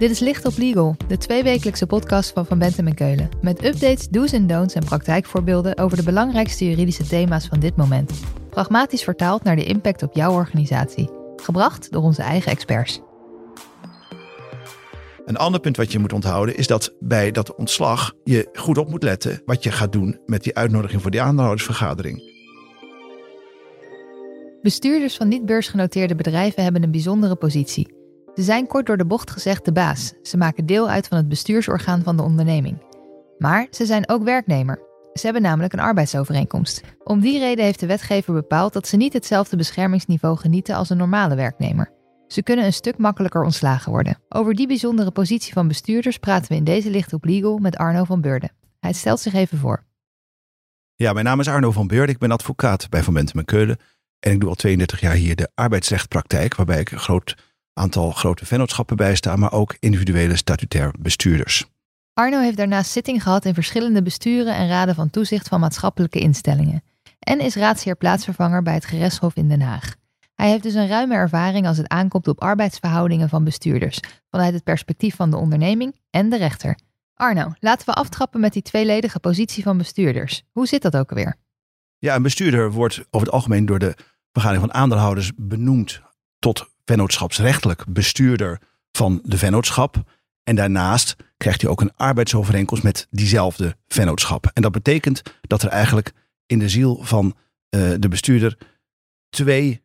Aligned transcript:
Dit 0.00 0.10
is 0.10 0.18
Licht 0.18 0.46
op 0.46 0.56
Legal, 0.56 0.96
de 1.08 1.16
tweewekelijkse 1.16 1.86
podcast 1.86 2.32
van 2.32 2.46
Van 2.46 2.58
Bentem 2.58 2.86
en 2.86 2.94
Keulen. 2.94 3.28
Met 3.40 3.64
updates, 3.64 4.08
do's 4.08 4.32
en 4.32 4.46
don'ts 4.46 4.74
en 4.74 4.84
praktijkvoorbeelden 4.84 5.78
over 5.78 5.96
de 5.96 6.02
belangrijkste 6.02 6.68
juridische 6.68 7.06
thema's 7.06 7.46
van 7.46 7.60
dit 7.60 7.76
moment. 7.76 8.12
Pragmatisch 8.50 9.02
vertaald 9.02 9.42
naar 9.42 9.56
de 9.56 9.64
impact 9.64 10.02
op 10.02 10.14
jouw 10.14 10.32
organisatie. 10.32 11.10
Gebracht 11.36 11.92
door 11.92 12.02
onze 12.02 12.22
eigen 12.22 12.52
experts. 12.52 13.00
Een 15.24 15.36
ander 15.36 15.60
punt 15.60 15.76
wat 15.76 15.92
je 15.92 15.98
moet 15.98 16.12
onthouden 16.12 16.56
is 16.56 16.66
dat 16.66 16.94
bij 17.00 17.30
dat 17.30 17.54
ontslag 17.54 18.12
je 18.24 18.48
goed 18.52 18.78
op 18.78 18.90
moet 18.90 19.02
letten 19.02 19.42
wat 19.44 19.62
je 19.62 19.70
gaat 19.70 19.92
doen 19.92 20.18
met 20.26 20.42
die 20.42 20.54
uitnodiging 20.54 21.02
voor 21.02 21.10
die 21.10 21.22
aandeelhoudersvergadering. 21.22 22.22
Bestuurders 24.62 25.16
van 25.16 25.28
niet-beursgenoteerde 25.28 26.14
bedrijven 26.14 26.62
hebben 26.62 26.82
een 26.82 26.90
bijzondere 26.90 27.36
positie. 27.36 27.99
Ze 28.34 28.42
zijn 28.42 28.66
kort 28.66 28.86
door 28.86 28.96
de 28.96 29.06
bocht 29.06 29.30
gezegd 29.30 29.64
de 29.64 29.72
baas. 29.72 30.12
Ze 30.22 30.36
maken 30.36 30.66
deel 30.66 30.88
uit 30.88 31.08
van 31.08 31.16
het 31.16 31.28
bestuursorgaan 31.28 32.02
van 32.02 32.16
de 32.16 32.22
onderneming. 32.22 32.82
Maar 33.38 33.66
ze 33.70 33.86
zijn 33.86 34.08
ook 34.08 34.22
werknemer. 34.22 34.88
Ze 35.12 35.24
hebben 35.24 35.42
namelijk 35.42 35.72
een 35.72 35.80
arbeidsovereenkomst. 35.80 36.80
Om 37.04 37.20
die 37.20 37.38
reden 37.38 37.64
heeft 37.64 37.80
de 37.80 37.86
wetgever 37.86 38.34
bepaald 38.34 38.72
dat 38.72 38.86
ze 38.86 38.96
niet 38.96 39.12
hetzelfde 39.12 39.56
beschermingsniveau 39.56 40.36
genieten 40.36 40.74
als 40.74 40.90
een 40.90 40.96
normale 40.96 41.34
werknemer. 41.34 41.92
Ze 42.26 42.42
kunnen 42.42 42.64
een 42.64 42.72
stuk 42.72 42.98
makkelijker 42.98 43.42
ontslagen 43.42 43.92
worden. 43.92 44.18
Over 44.28 44.54
die 44.54 44.66
bijzondere 44.66 45.10
positie 45.10 45.52
van 45.52 45.68
bestuurders 45.68 46.18
praten 46.18 46.48
we 46.48 46.54
in 46.54 46.64
deze 46.64 46.90
Licht 46.90 47.12
op 47.12 47.24
Legal 47.24 47.58
met 47.58 47.76
Arno 47.76 48.04
van 48.04 48.20
Beurden. 48.20 48.52
Hij 48.80 48.92
stelt 48.92 49.20
zich 49.20 49.32
even 49.32 49.58
voor. 49.58 49.84
Ja, 50.94 51.12
mijn 51.12 51.24
naam 51.24 51.40
is 51.40 51.48
Arno 51.48 51.72
van 51.72 51.86
Beurden. 51.86 52.14
Ik 52.14 52.20
ben 52.20 52.30
advocaat 52.30 52.88
bij 52.88 53.02
Van 53.02 53.14
Bentem 53.14 53.38
en 53.38 53.44
Keulen. 53.44 53.78
En 54.20 54.32
ik 54.32 54.40
doe 54.40 54.48
al 54.48 54.54
32 54.54 55.00
jaar 55.00 55.14
hier 55.14 55.36
de 55.36 55.50
arbeidsrechtpraktijk, 55.54 56.54
waarbij 56.54 56.80
ik 56.80 56.90
een 56.90 56.98
groot 56.98 57.36
aantal 57.80 58.10
grote 58.10 58.46
vennootschappen 58.46 58.96
bijsta, 58.96 59.36
maar 59.36 59.52
ook 59.52 59.76
individuele 59.78 60.36
statutair 60.36 60.94
bestuurders. 60.98 61.66
Arno 62.12 62.40
heeft 62.40 62.56
daarnaast 62.56 62.90
zitting 62.90 63.22
gehad 63.22 63.44
in 63.44 63.54
verschillende 63.54 64.02
besturen 64.02 64.54
en 64.54 64.68
raden 64.68 64.94
van 64.94 65.10
toezicht 65.10 65.48
van 65.48 65.60
maatschappelijke 65.60 66.18
instellingen. 66.18 66.82
En 67.18 67.40
is 67.40 67.54
raadsheer 67.54 67.96
plaatsvervanger 67.96 68.62
bij 68.62 68.74
het 68.74 68.84
gerechtshof 68.84 69.36
in 69.36 69.48
Den 69.48 69.60
Haag. 69.60 69.94
Hij 70.34 70.48
heeft 70.48 70.62
dus 70.62 70.74
een 70.74 70.88
ruime 70.88 71.14
ervaring 71.14 71.66
als 71.66 71.76
het 71.76 71.88
aankomt 71.88 72.28
op 72.28 72.42
arbeidsverhoudingen 72.42 73.28
van 73.28 73.44
bestuurders, 73.44 74.00
vanuit 74.30 74.54
het 74.54 74.64
perspectief 74.64 75.16
van 75.16 75.30
de 75.30 75.36
onderneming 75.36 76.00
en 76.10 76.30
de 76.30 76.36
rechter. 76.36 76.78
Arno, 77.14 77.52
laten 77.58 77.86
we 77.86 77.92
aftrappen 77.92 78.40
met 78.40 78.52
die 78.52 78.62
tweeledige 78.62 79.20
positie 79.20 79.62
van 79.62 79.78
bestuurders. 79.78 80.42
Hoe 80.52 80.66
zit 80.66 80.82
dat 80.82 80.96
ook 80.96 81.10
alweer? 81.10 81.36
Ja, 81.98 82.14
een 82.14 82.22
bestuurder 82.22 82.72
wordt 82.72 83.04
over 83.10 83.26
het 83.26 83.36
algemeen 83.36 83.66
door 83.66 83.78
de 83.78 83.96
vergadering 84.32 84.70
van 84.70 84.80
aandeelhouders 84.80 85.32
benoemd 85.36 86.00
tot 86.38 86.69
vennootschapsrechtelijk 86.90 87.84
bestuurder 87.88 88.60
van 88.92 89.20
de 89.24 89.38
vennootschap. 89.38 90.02
En 90.42 90.56
daarnaast 90.56 91.16
krijgt 91.36 91.60
hij 91.60 91.70
ook 91.70 91.80
een 91.80 91.96
arbeidsovereenkomst 91.96 92.82
met 92.82 93.06
diezelfde 93.10 93.76
vennootschap. 93.88 94.50
En 94.52 94.62
dat 94.62 94.72
betekent 94.72 95.22
dat 95.40 95.62
er 95.62 95.68
eigenlijk 95.68 96.12
in 96.46 96.58
de 96.58 96.68
ziel 96.68 97.00
van 97.02 97.26
uh, 97.26 97.90
de 97.98 98.08
bestuurder 98.08 98.58
twee, 99.28 99.82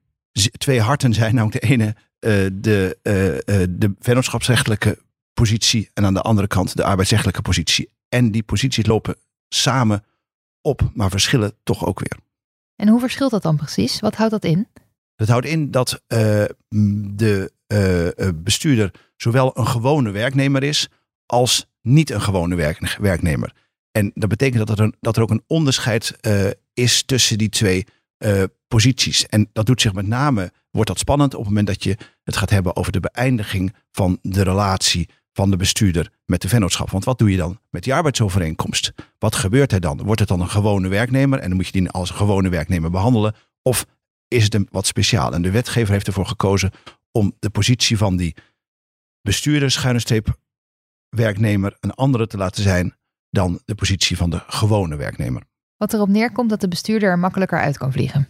twee 0.57 0.81
harten 0.81 1.13
zijn. 1.13 1.35
Namelijk 1.35 1.61
de 1.61 1.67
ene 1.67 1.85
uh, 1.85 2.49
de, 2.53 2.97
uh, 3.03 3.65
de 3.69 3.93
vennootschapsrechtelijke 3.99 4.99
positie 5.33 5.89
en 5.93 6.05
aan 6.05 6.13
de 6.13 6.21
andere 6.21 6.47
kant 6.47 6.75
de 6.75 6.83
arbeidsrechtelijke 6.83 7.41
positie. 7.41 7.89
En 8.09 8.31
die 8.31 8.43
posities 8.43 8.85
lopen 8.85 9.15
samen 9.49 10.03
op, 10.61 10.91
maar 10.93 11.09
verschillen 11.09 11.53
toch 11.63 11.85
ook 11.85 11.99
weer. 11.99 12.17
En 12.75 12.87
hoe 12.87 12.99
verschilt 12.99 13.31
dat 13.31 13.43
dan 13.43 13.57
precies? 13.57 13.99
Wat 13.99 14.15
houdt 14.15 14.31
dat 14.31 14.43
in? 14.43 14.67
Dat 15.15 15.27
houdt 15.27 15.45
in 15.45 15.71
dat 15.71 15.91
uh, 15.91 16.43
de 17.15 17.51
uh, 17.67 18.29
bestuurder 18.35 18.91
zowel 19.15 19.57
een 19.57 19.67
gewone 19.67 20.11
werknemer 20.11 20.63
is 20.63 20.89
als 21.25 21.65
niet 21.81 22.09
een 22.09 22.21
gewone 22.21 22.55
werk, 22.55 22.97
werknemer. 23.01 23.53
En 23.91 24.11
dat 24.13 24.29
betekent 24.29 24.67
dat 24.67 24.79
er, 24.79 24.93
dat 24.99 25.15
er 25.15 25.21
ook 25.21 25.29
een 25.29 25.43
onderscheid 25.47 26.17
is 26.73 27.03
tussen 27.03 27.37
die 27.37 27.49
twee 27.49 27.85
posities. 28.67 29.25
En 29.25 29.49
dat 29.53 29.65
doet 29.65 29.81
zich 29.81 29.93
met 29.93 30.07
name, 30.07 30.51
wordt 30.71 30.89
dat 30.89 30.99
spannend 30.99 31.33
op 31.33 31.39
het 31.39 31.47
moment 31.47 31.67
dat 31.67 31.83
je 31.83 31.97
het 32.23 32.37
gaat 32.37 32.49
hebben 32.49 32.75
over 32.75 32.91
de 32.91 32.99
beëindiging 32.99 33.73
van 33.91 34.19
de 34.21 34.43
relatie 34.43 35.09
van 35.33 35.49
de 35.49 35.57
bestuurder 35.57 36.11
met 36.25 36.41
de 36.41 36.47
vennootschap. 36.47 36.89
Want 36.89 37.03
wat 37.03 37.17
doe 37.17 37.31
je 37.31 37.37
dan 37.37 37.59
met 37.69 37.83
die 37.83 37.93
arbeidsovereenkomst? 37.93 38.93
Wat 39.19 39.35
gebeurt 39.35 39.71
er 39.71 39.79
dan? 39.79 40.01
Wordt 40.03 40.19
het 40.19 40.29
dan 40.29 40.41
een 40.41 40.49
gewone 40.49 40.87
werknemer 40.87 41.39
en 41.39 41.47
dan 41.47 41.57
moet 41.57 41.65
je 41.65 41.71
die 41.71 41.89
als 41.89 42.09
een 42.09 42.15
gewone 42.15 42.49
werknemer 42.49 42.91
behandelen? 42.91 43.35
Of 43.61 43.85
is 44.27 44.43
het 44.43 44.53
een 44.53 44.67
wat 44.71 44.85
speciaal? 44.85 45.33
En 45.33 45.41
de 45.41 45.51
wetgever 45.51 45.93
heeft 45.93 46.07
ervoor 46.07 46.25
gekozen 46.25 46.71
om 47.11 47.35
de 47.39 47.49
positie 47.49 47.97
van 47.97 48.17
die 48.17 48.35
bestuurder, 49.21 49.71
schuine 49.71 49.99
streep, 49.99 50.37
werknemer 51.09 51.77
een 51.79 51.91
andere 51.91 52.27
te 52.27 52.37
laten 52.37 52.63
zijn 52.63 52.95
dan 53.29 53.61
de 53.65 53.75
positie 53.75 54.17
van 54.17 54.29
de 54.29 54.43
gewone 54.47 54.95
werknemer. 54.95 55.43
Wat 55.77 55.93
erop 55.93 56.07
neerkomt 56.07 56.49
dat 56.49 56.61
de 56.61 56.67
bestuurder 56.67 57.09
er 57.09 57.19
makkelijker 57.19 57.59
uit 57.59 57.77
kan 57.77 57.91
vliegen. 57.91 58.27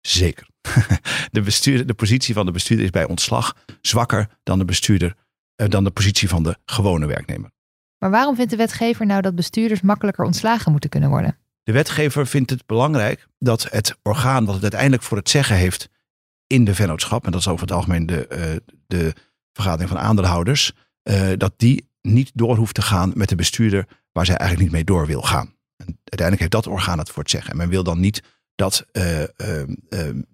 Zeker. 0.00 0.48
De, 1.30 1.40
bestuurder, 1.40 1.86
de 1.86 1.94
positie 1.94 2.34
van 2.34 2.46
de 2.46 2.52
bestuurder 2.52 2.84
is 2.84 2.90
bij 2.90 3.08
ontslag 3.08 3.54
zwakker 3.80 4.38
dan 4.42 4.58
de 4.58 4.64
bestuurder 4.64 5.14
eh, 5.54 5.68
dan 5.68 5.84
de 5.84 5.90
positie 5.90 6.28
van 6.28 6.42
de 6.42 6.56
gewone 6.64 7.06
werknemer. 7.06 7.50
Maar 7.98 8.10
waarom 8.10 8.36
vindt 8.36 8.50
de 8.50 8.56
wetgever 8.56 9.06
nou 9.06 9.22
dat 9.22 9.34
bestuurders 9.34 9.80
makkelijker 9.80 10.24
ontslagen 10.24 10.70
moeten 10.70 10.90
kunnen 10.90 11.08
worden? 11.08 11.38
De 11.68 11.74
wetgever 11.74 12.26
vindt 12.26 12.50
het 12.50 12.66
belangrijk 12.66 13.28
dat 13.38 13.70
het 13.70 13.96
orgaan 14.02 14.44
wat 14.44 14.54
het 14.54 14.62
uiteindelijk 14.62 15.02
voor 15.02 15.16
het 15.16 15.28
zeggen 15.28 15.56
heeft 15.56 15.88
in 16.46 16.64
de 16.64 16.74
vennootschap, 16.74 17.24
en 17.24 17.30
dat 17.30 17.40
is 17.40 17.48
over 17.48 17.60
het 17.60 17.72
algemeen 17.72 18.06
de, 18.06 18.26
uh, 18.30 18.76
de 18.86 19.14
vergadering 19.52 19.90
van 19.90 19.98
aandeelhouders, 19.98 20.72
uh, 21.02 21.30
dat 21.36 21.52
die 21.56 21.90
niet 22.02 22.30
door 22.34 22.56
hoeft 22.56 22.74
te 22.74 22.82
gaan 22.82 23.12
met 23.14 23.28
de 23.28 23.34
bestuurder 23.34 23.86
waar 24.12 24.26
zij 24.26 24.36
eigenlijk 24.36 24.70
niet 24.70 24.78
mee 24.78 24.96
door 24.96 25.06
wil 25.06 25.22
gaan. 25.22 25.54
En 25.76 25.86
uiteindelijk 25.86 26.40
heeft 26.40 26.64
dat 26.64 26.66
orgaan 26.66 26.98
het 26.98 27.10
voor 27.10 27.22
het 27.22 27.30
zeggen. 27.30 27.50
En 27.50 27.56
men 27.56 27.68
wil 27.68 27.82
dan 27.82 28.00
niet 28.00 28.22
dat 28.54 28.86
uh, 28.92 29.22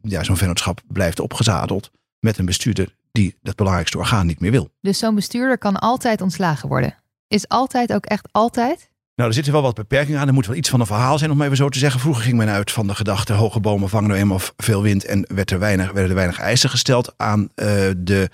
ja, 0.02 0.24
zo'n 0.24 0.36
vennootschap 0.36 0.82
blijft 0.86 1.20
opgezadeld 1.20 1.90
met 2.18 2.38
een 2.38 2.46
bestuurder 2.46 2.96
die 3.12 3.38
dat 3.42 3.56
belangrijkste 3.56 3.98
orgaan 3.98 4.26
niet 4.26 4.40
meer 4.40 4.50
wil. 4.50 4.70
Dus 4.80 4.98
zo'n 4.98 5.14
bestuurder 5.14 5.58
kan 5.58 5.76
altijd 5.76 6.20
ontslagen 6.20 6.68
worden? 6.68 6.94
Is 7.28 7.48
altijd 7.48 7.92
ook 7.92 8.06
echt 8.06 8.28
altijd? 8.32 8.92
Nou, 9.14 9.28
er 9.28 9.34
zitten 9.34 9.52
wel 9.52 9.62
wat 9.62 9.74
beperkingen 9.74 10.20
aan. 10.20 10.28
Er 10.28 10.34
moet 10.34 10.46
wel 10.46 10.56
iets 10.56 10.68
van 10.68 10.80
een 10.80 10.86
verhaal 10.86 11.18
zijn, 11.18 11.30
om 11.30 11.42
even 11.42 11.56
zo 11.56 11.68
te 11.68 11.78
zeggen. 11.78 12.00
Vroeger 12.00 12.22
ging 12.22 12.36
men 12.36 12.48
uit 12.48 12.70
van 12.70 12.86
de 12.86 12.94
gedachte: 12.94 13.32
hoge 13.32 13.60
bomen 13.60 13.88
vangen 13.88 14.08
nou 14.08 14.20
eenmaal 14.20 14.40
veel 14.56 14.82
wind. 14.82 15.04
En 15.04 15.26
werd 15.34 15.50
er 15.50 15.58
weinig, 15.58 15.86
werden 15.92 16.08
er 16.10 16.16
weinig 16.16 16.38
eisen 16.38 16.70
gesteld 16.70 17.14
aan 17.16 17.40
uh, 17.40 17.48
de, 17.96 18.30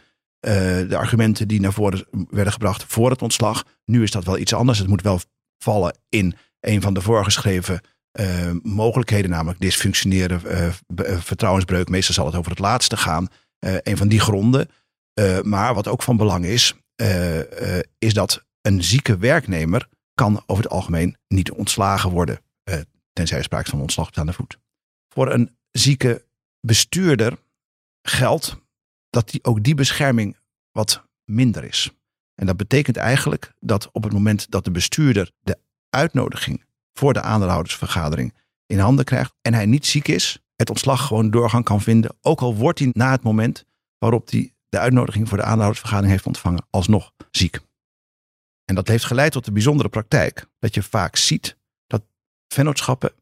uh, 0.47 0.53
de 0.89 0.97
argumenten 0.97 1.49
die 1.49 1.61
naar 1.61 1.73
voren 1.73 2.07
werden 2.31 2.53
gebracht 2.53 2.85
voor 2.89 3.11
het 3.11 3.23
ontslag. 3.23 3.65
Nu 3.85 4.03
is 4.03 4.11
dat 4.11 4.25
wel 4.25 4.39
iets 4.39 4.55
anders. 4.55 4.79
Het 4.79 4.89
moet 4.89 5.03
wel 5.03 5.21
vallen 5.59 5.99
in 6.09 6.35
een 6.61 6.81
van 6.81 6.95
de 6.95 7.01
voorgeschreven 7.01 7.81
uh, 8.21 8.27
mogelijkheden, 8.63 9.31
namelijk 9.31 9.61
dysfunctioneren, 9.61 10.41
vertrouwensbreuk. 11.21 11.89
Meestal 11.89 12.15
zal 12.15 12.27
het 12.27 12.35
over 12.35 12.51
het 12.51 12.61
laatste 12.61 12.97
gaan. 12.97 13.29
een 13.61 13.97
van 13.97 14.09
die 14.09 14.21
gronden. 14.21 14.69
maar 15.43 15.75
wat 15.75 15.89
ook 15.89 16.03
van 16.03 16.17
belang 16.17 16.45
is, 16.45 16.75
is 17.99 18.15
dat 18.15 18.45
een 18.63 18.85
zieke 18.85 19.17
werknemer 19.17 19.89
kan 20.21 20.43
over 20.47 20.63
het 20.63 20.73
algemeen 20.73 21.17
niet 21.29 21.51
ontslagen 21.51 22.11
worden, 22.11 22.41
eh, 22.63 22.81
tenzij 23.13 23.39
er 23.39 23.45
sprake 23.45 23.71
van 23.71 23.81
ontslag 23.81 24.13
aan 24.13 24.27
de 24.27 24.33
voet. 24.33 24.59
Voor 25.09 25.33
een 25.33 25.57
zieke 25.71 26.25
bestuurder 26.61 27.39
geldt 28.03 28.57
dat 29.11 29.31
die, 29.31 29.45
ook 29.45 29.63
die 29.63 29.75
bescherming 29.75 30.37
wat 30.73 31.05
minder 31.25 31.65
is. 31.65 31.91
En 32.35 32.47
dat 32.47 32.57
betekent 32.57 32.97
eigenlijk 32.97 33.53
dat 33.61 33.91
op 33.93 34.03
het 34.03 34.13
moment 34.13 34.51
dat 34.51 34.65
de 34.65 34.71
bestuurder 34.71 35.31
de 35.41 35.59
uitnodiging 35.91 36.65
voor 36.93 37.13
de 37.13 37.23
aandeelhoudersvergadering 37.23 38.35
in 38.67 38.79
handen 38.79 39.05
krijgt 39.05 39.35
en 39.43 39.55
hij 39.55 39.67
niet 39.67 39.87
ziek 39.87 40.09
is, 40.09 40.43
het 40.57 40.71
ontslag 40.71 41.07
gewoon 41.07 41.31
doorgang 41.31 41.65
kan 41.65 41.81
vinden, 41.81 42.17
ook 42.21 42.41
al 42.41 42.57
wordt 42.57 42.79
hij 42.79 42.91
na 42.93 43.11
het 43.11 43.23
moment 43.23 43.65
waarop 43.99 44.31
hij 44.31 44.53
de 44.69 44.79
uitnodiging 44.79 45.29
voor 45.29 45.37
de 45.37 45.45
aandeelhoudersvergadering 45.45 46.13
heeft 46.13 46.27
ontvangen 46.27 46.67
alsnog 46.71 47.13
ziek. 47.31 47.61
En 48.71 48.77
dat 48.77 48.89
heeft 48.89 49.05
geleid 49.05 49.33
tot 49.33 49.45
de 49.45 49.53
bijzondere 49.53 49.89
praktijk 49.89 50.47
dat 50.59 50.75
je 50.75 50.83
vaak 50.83 51.17
ziet 51.17 51.57
dat 51.87 52.03
vennootschappen 52.49 53.13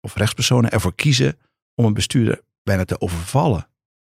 of 0.00 0.14
rechtspersonen 0.14 0.70
ervoor 0.70 0.94
kiezen 0.94 1.38
om 1.74 1.84
een 1.84 1.94
bestuurder 1.94 2.40
bijna 2.62 2.84
te 2.84 3.00
overvallen 3.00 3.68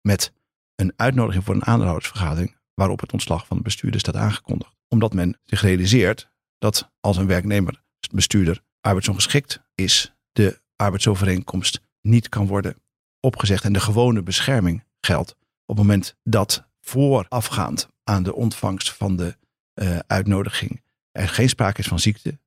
met 0.01 0.33
een 0.75 0.93
uitnodiging 0.95 1.43
voor 1.43 1.55
een 1.55 1.65
aandeelhoudersvergadering 1.65 2.55
waarop 2.73 2.99
het 2.99 3.13
ontslag 3.13 3.47
van 3.47 3.57
de 3.57 3.63
bestuurder 3.63 3.99
staat 3.99 4.15
aangekondigd. 4.15 4.75
Omdat 4.87 5.13
men 5.13 5.39
zich 5.43 5.61
realiseert 5.61 6.29
dat 6.57 6.91
als 6.99 7.17
een 7.17 7.27
werknemer, 7.27 7.83
bestuurder, 8.11 8.61
arbeidsongeschikt 8.79 9.61
is, 9.75 10.13
de 10.31 10.61
arbeidsovereenkomst 10.75 11.81
niet 12.01 12.29
kan 12.29 12.47
worden 12.47 12.75
opgezegd 13.19 13.63
en 13.63 13.73
de 13.73 13.79
gewone 13.79 14.23
bescherming 14.23 14.83
geldt 14.99 15.31
op 15.65 15.77
het 15.77 15.85
moment 15.85 16.15
dat 16.23 16.67
voorafgaand 16.79 17.87
aan 18.03 18.23
de 18.23 18.35
ontvangst 18.35 18.93
van 18.93 19.15
de 19.15 19.39
uh, 19.75 19.99
uitnodiging 20.07 20.81
er 21.11 21.27
geen 21.27 21.49
sprake 21.49 21.79
is 21.79 21.87
van 21.87 21.99
ziekte, 21.99 22.39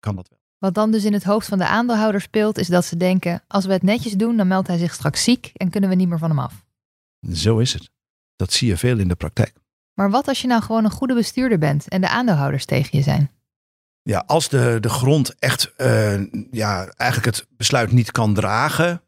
kan 0.00 0.16
dat 0.16 0.28
wel. 0.28 0.38
Wat 0.58 0.74
dan 0.74 0.90
dus 0.90 1.04
in 1.04 1.12
het 1.12 1.24
hoofd 1.24 1.48
van 1.48 1.58
de 1.58 1.66
aandeelhouder 1.66 2.20
speelt, 2.20 2.58
is 2.58 2.66
dat 2.66 2.84
ze 2.84 2.96
denken: 2.96 3.42
als 3.46 3.64
we 3.64 3.72
het 3.72 3.82
netjes 3.82 4.12
doen, 4.12 4.36
dan 4.36 4.48
meldt 4.48 4.68
hij 4.68 4.78
zich 4.78 4.94
straks 4.94 5.24
ziek 5.24 5.50
en 5.54 5.70
kunnen 5.70 5.90
we 5.90 5.96
niet 5.96 6.08
meer 6.08 6.18
van 6.18 6.30
hem 6.30 6.38
af. 6.38 6.64
Zo 7.32 7.58
is 7.58 7.72
het. 7.72 7.90
Dat 8.36 8.52
zie 8.52 8.68
je 8.68 8.76
veel 8.76 8.98
in 8.98 9.08
de 9.08 9.14
praktijk. 9.14 9.54
Maar 9.94 10.10
wat 10.10 10.28
als 10.28 10.40
je 10.40 10.46
nou 10.46 10.62
gewoon 10.62 10.84
een 10.84 10.90
goede 10.90 11.14
bestuurder 11.14 11.58
bent 11.58 11.88
en 11.88 12.00
de 12.00 12.08
aandeelhouders 12.08 12.64
tegen 12.64 12.98
je 12.98 13.04
zijn? 13.04 13.30
Ja, 14.02 14.22
als 14.26 14.48
de, 14.48 14.78
de 14.80 14.88
grond 14.88 15.34
echt 15.38 15.72
uh, 15.76 16.22
ja, 16.50 16.86
eigenlijk 16.86 17.36
het 17.36 17.46
besluit 17.56 17.92
niet 17.92 18.10
kan 18.10 18.34
dragen, 18.34 19.02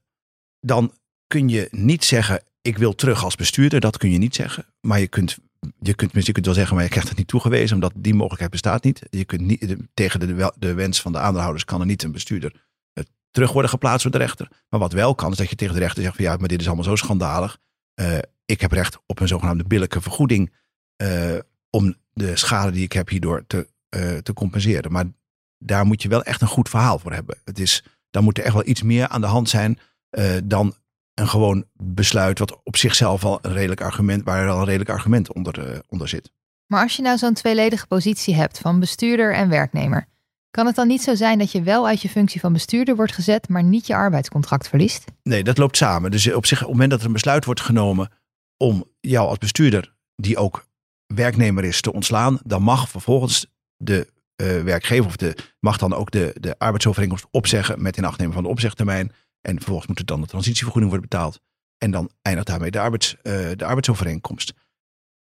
dan 0.60 0.92
kun 1.26 1.48
je 1.48 1.68
niet 1.70 2.04
zeggen: 2.04 2.42
ik 2.62 2.78
wil 2.78 2.94
terug 2.94 3.24
als 3.24 3.36
bestuurder. 3.36 3.80
Dat 3.80 3.96
kun 3.96 4.10
je 4.10 4.18
niet 4.18 4.34
zeggen. 4.34 4.66
Maar 4.80 5.00
je 5.00 5.08
kunt, 5.08 5.38
je 5.80 5.94
kunt, 5.94 6.26
je 6.26 6.32
kunt 6.32 6.46
wel 6.46 6.54
zeggen, 6.54 6.74
maar 6.74 6.84
je 6.84 6.90
krijgt 6.90 7.08
het 7.08 7.18
niet 7.18 7.28
toegewezen, 7.28 7.74
omdat 7.74 7.92
die 7.96 8.14
mogelijkheid 8.14 8.50
bestaat 8.50 8.84
niet. 8.84 9.02
Je 9.10 9.24
kunt 9.24 9.40
niet 9.40 9.76
tegen 9.94 10.20
de, 10.20 10.52
de 10.58 10.74
wens 10.74 11.00
van 11.00 11.12
de 11.12 11.18
aandeelhouders 11.18 11.64
kan 11.64 11.80
er 11.80 11.86
niet 11.86 12.02
een 12.02 12.12
bestuurder 12.12 12.52
uh, 12.94 13.04
terug 13.30 13.52
worden 13.52 13.70
geplaatst 13.70 14.02
door 14.02 14.12
de 14.12 14.18
rechter. 14.18 14.48
Maar 14.68 14.80
wat 14.80 14.92
wel 14.92 15.14
kan, 15.14 15.30
is 15.30 15.36
dat 15.36 15.50
je 15.50 15.56
tegen 15.56 15.74
de 15.74 15.80
rechter 15.80 16.02
zegt: 16.02 16.16
van 16.16 16.24
ja, 16.24 16.36
maar 16.36 16.48
dit 16.48 16.60
is 16.60 16.66
allemaal 16.66 16.84
zo 16.84 16.96
schandalig. 16.96 17.58
Uh, 18.00 18.18
ik 18.44 18.60
heb 18.60 18.72
recht 18.72 18.98
op 19.06 19.20
een 19.20 19.28
zogenaamde 19.28 19.64
billijke 19.64 20.00
vergoeding 20.00 20.58
om 21.70 21.94
de 22.12 22.36
schade 22.36 22.70
die 22.70 22.84
ik 22.84 22.92
heb 22.92 23.08
hierdoor 23.08 23.44
te 23.46 23.68
te 24.22 24.32
compenseren. 24.34 24.92
Maar 24.92 25.04
daar 25.58 25.86
moet 25.86 26.02
je 26.02 26.08
wel 26.08 26.22
echt 26.22 26.40
een 26.40 26.48
goed 26.48 26.68
verhaal 26.68 26.98
voor 26.98 27.12
hebben. 27.12 27.38
Het 27.44 27.58
is, 27.58 27.84
dan 28.10 28.24
moet 28.24 28.38
er 28.38 28.44
echt 28.44 28.54
wel 28.54 28.66
iets 28.66 28.82
meer 28.82 29.08
aan 29.08 29.20
de 29.20 29.26
hand 29.26 29.48
zijn 29.48 29.78
dan 30.44 30.74
een 31.20 31.28
gewoon 31.28 31.64
besluit 31.72 32.38
wat 32.38 32.60
op 32.64 32.76
zichzelf 32.76 33.24
al 33.24 33.38
een 33.42 33.52
redelijk 33.52 33.80
argument, 33.80 34.24
waar 34.24 34.42
er 34.42 34.48
al 34.48 34.58
een 34.58 34.64
redelijk 34.64 34.90
argument 34.90 35.32
onder, 35.32 35.70
uh, 35.72 35.78
onder 35.88 36.08
zit. 36.08 36.32
Maar 36.66 36.82
als 36.82 36.96
je 36.96 37.02
nou 37.02 37.18
zo'n 37.18 37.34
tweeledige 37.34 37.86
positie 37.86 38.34
hebt 38.34 38.58
van 38.58 38.80
bestuurder 38.80 39.34
en 39.34 39.48
werknemer, 39.48 40.06
kan 40.50 40.66
het 40.66 40.74
dan 40.74 40.86
niet 40.86 41.02
zo 41.02 41.14
zijn 41.14 41.38
dat 41.38 41.52
je 41.52 41.62
wel 41.62 41.86
uit 41.86 42.02
je 42.02 42.08
functie 42.08 42.40
van 42.40 42.52
bestuurder 42.52 42.96
wordt 42.96 43.12
gezet, 43.12 43.48
maar 43.48 43.62
niet 43.62 43.86
je 43.86 43.94
arbeidscontract 43.94 44.68
verliest? 44.68 45.04
Nee, 45.22 45.44
dat 45.44 45.58
loopt 45.58 45.76
samen. 45.76 46.10
Dus 46.10 46.32
op 46.32 46.46
zich, 46.46 46.58
op 46.58 46.64
het 46.64 46.72
moment 46.72 46.90
dat 46.90 47.00
er 47.00 47.06
een 47.06 47.12
besluit 47.12 47.44
wordt 47.44 47.60
genomen 47.60 48.10
om 48.56 48.84
jou 49.00 49.28
als 49.28 49.38
bestuurder, 49.38 49.94
die 50.16 50.36
ook 50.36 50.66
werknemer 51.06 51.64
is, 51.64 51.80
te 51.80 51.92
ontslaan, 51.92 52.38
dan 52.44 52.62
mag 52.62 52.88
vervolgens 52.88 53.46
de 53.76 54.06
uh, 54.36 54.62
werkgever 54.62 55.06
of 55.06 55.16
de, 55.16 55.36
mag 55.60 55.78
dan 55.78 55.94
ook 55.94 56.10
de, 56.10 56.36
de 56.40 56.58
arbeidsovereenkomst 56.58 57.26
opzeggen 57.30 57.82
met 57.82 57.96
inachtnemen 57.96 58.34
van 58.34 58.42
de 58.42 58.48
opzegtermijn. 58.48 59.12
En 59.40 59.56
vervolgens 59.56 59.86
moet 59.86 59.98
er 59.98 60.04
dan 60.04 60.20
de 60.20 60.26
transitievergoeding 60.26 60.92
worden 60.92 61.10
betaald. 61.10 61.40
En 61.78 61.90
dan 61.90 62.10
eindigt 62.22 62.46
daarmee 62.46 62.70
de, 62.70 62.80
arbeids, 62.80 63.16
uh, 63.22 63.50
de 63.56 63.64
arbeidsovereenkomst. 63.64 64.52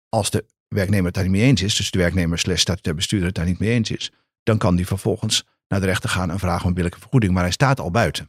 Als 0.09 0.31
de 0.31 0.45
werknemer 0.69 1.06
het 1.06 1.15
daar 1.15 1.25
niet 1.25 1.33
mee 1.33 1.43
eens 1.43 1.62
is, 1.62 1.77
dus 1.77 1.91
de 1.91 1.99
werknemer 1.99 2.39
slash 2.39 2.61
statutair 2.61 2.97
bestuurder 2.97 3.27
het 3.27 3.37
daar 3.37 3.47
niet 3.47 3.59
mee 3.59 3.71
eens 3.71 3.91
is, 3.91 4.12
dan 4.43 4.59
kan 4.59 4.77
die 4.77 4.87
vervolgens 4.87 5.47
naar 5.69 5.81
de 5.81 5.87
rechter 5.87 6.11
gaan 6.11 6.31
en 6.31 6.39
vragen 6.39 6.62
om 6.62 6.69
een 6.69 6.75
billijke 6.75 6.99
vergoeding. 6.99 7.33
Maar 7.33 7.43
hij 7.43 7.53
staat 7.53 7.81
al 7.81 7.91
buiten. 7.91 8.29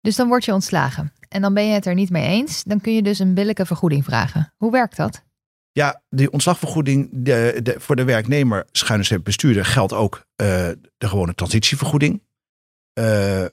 Dus 0.00 0.16
dan 0.16 0.28
word 0.28 0.44
je 0.44 0.52
ontslagen. 0.52 1.12
En 1.28 1.42
dan 1.42 1.54
ben 1.54 1.66
je 1.66 1.72
het 1.72 1.86
er 1.86 1.94
niet 1.94 2.10
mee 2.10 2.26
eens. 2.26 2.64
Dan 2.64 2.80
kun 2.80 2.94
je 2.94 3.02
dus 3.02 3.18
een 3.18 3.34
billijke 3.34 3.66
vergoeding 3.66 4.04
vragen. 4.04 4.52
Hoe 4.56 4.70
werkt 4.70 4.96
dat? 4.96 5.24
Ja, 5.72 6.02
die 6.08 6.30
ontslagvergoeding 6.30 7.08
de, 7.12 7.60
de, 7.62 7.74
voor 7.78 7.96
de 7.96 8.04
werknemer, 8.04 8.66
schuine 8.72 9.20
bestuurder, 9.20 9.64
geldt 9.64 9.92
ook 9.92 10.16
uh, 10.16 10.46
de 10.98 11.08
gewone 11.08 11.34
transitievergoeding. 11.34 12.22
Uh, 12.98 13.44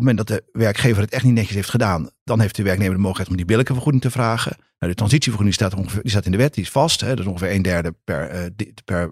het 0.00 0.08
moment 0.08 0.28
dat 0.28 0.36
de 0.36 0.58
werkgever 0.58 1.02
het 1.02 1.12
echt 1.12 1.24
niet 1.24 1.34
netjes 1.34 1.54
heeft 1.54 1.70
gedaan, 1.70 2.10
dan 2.24 2.40
heeft 2.40 2.56
de 2.56 2.62
werknemer 2.62 2.94
de 2.94 3.00
mogelijkheid 3.00 3.30
om 3.30 3.36
die 3.36 3.46
billijke 3.46 3.72
vergoeding 3.72 4.02
te 4.02 4.10
vragen. 4.10 4.56
Nou, 4.78 4.92
de 4.92 4.98
transitievergoeding 4.98 5.54
staat, 5.54 5.74
ongeveer, 5.74 6.02
die 6.02 6.10
staat 6.10 6.24
in 6.24 6.30
de 6.30 6.36
wet, 6.36 6.54
die 6.54 6.64
is 6.64 6.70
vast. 6.70 7.00
Hè, 7.00 7.18
is 7.18 7.26
ongeveer 7.26 7.54
een 7.54 7.62
derde 7.62 7.94
per, 8.04 8.34
uh, 8.34 8.66
per 8.84 9.10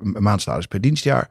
per 0.68 0.80
dienstjaar. 0.80 1.30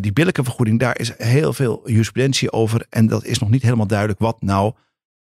die 0.00 0.12
billijke 0.12 0.44
vergoeding, 0.44 0.78
daar 0.78 0.98
is 0.98 1.12
heel 1.16 1.52
veel 1.52 1.90
jurisprudentie 1.90 2.52
over. 2.52 2.86
En 2.88 3.06
dat 3.06 3.24
is 3.24 3.38
nog 3.38 3.50
niet 3.50 3.62
helemaal 3.62 3.86
duidelijk 3.86 4.18
wat 4.18 4.42
nou 4.42 4.74